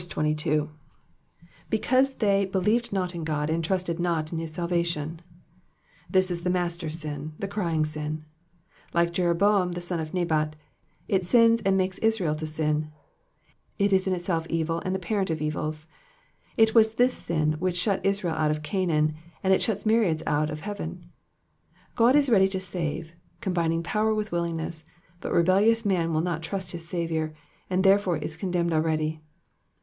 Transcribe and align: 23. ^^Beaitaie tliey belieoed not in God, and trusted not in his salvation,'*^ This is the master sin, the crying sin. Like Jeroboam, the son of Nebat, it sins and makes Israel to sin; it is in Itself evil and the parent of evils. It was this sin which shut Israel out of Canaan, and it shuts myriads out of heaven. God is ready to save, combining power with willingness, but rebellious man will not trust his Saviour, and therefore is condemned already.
23. 0.09 0.67
^^Beaitaie 1.69 1.69
tliey 2.17 2.49
belieoed 2.51 2.91
not 2.91 3.13
in 3.13 3.23
God, 3.23 3.51
and 3.51 3.63
trusted 3.63 3.99
not 3.99 4.33
in 4.33 4.39
his 4.39 4.49
salvation,'*^ 4.49 5.19
This 6.09 6.31
is 6.31 6.41
the 6.41 6.49
master 6.49 6.89
sin, 6.89 7.33
the 7.37 7.47
crying 7.47 7.85
sin. 7.85 8.25
Like 8.95 9.13
Jeroboam, 9.13 9.73
the 9.73 9.79
son 9.79 9.99
of 9.99 10.11
Nebat, 10.11 10.55
it 11.07 11.27
sins 11.27 11.61
and 11.61 11.77
makes 11.77 11.99
Israel 11.99 12.33
to 12.37 12.47
sin; 12.47 12.91
it 13.77 13.93
is 13.93 14.07
in 14.07 14.13
Itself 14.15 14.47
evil 14.49 14.79
and 14.83 14.95
the 14.95 15.07
parent 15.07 15.29
of 15.29 15.39
evils. 15.39 15.85
It 16.57 16.73
was 16.73 16.93
this 16.95 17.13
sin 17.13 17.57
which 17.59 17.77
shut 17.77 18.03
Israel 18.03 18.33
out 18.33 18.49
of 18.49 18.63
Canaan, 18.63 19.13
and 19.43 19.53
it 19.53 19.61
shuts 19.61 19.85
myriads 19.85 20.23
out 20.25 20.49
of 20.49 20.61
heaven. 20.61 21.11
God 21.95 22.15
is 22.15 22.27
ready 22.27 22.47
to 22.47 22.59
save, 22.59 23.13
combining 23.39 23.83
power 23.83 24.15
with 24.15 24.31
willingness, 24.31 24.83
but 25.19 25.31
rebellious 25.31 25.85
man 25.85 26.11
will 26.11 26.21
not 26.21 26.41
trust 26.41 26.71
his 26.71 26.87
Saviour, 26.89 27.33
and 27.69 27.83
therefore 27.83 28.17
is 28.17 28.35
condemned 28.35 28.73
already. 28.73 29.21